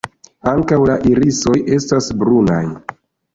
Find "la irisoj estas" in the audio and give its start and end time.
0.91-2.09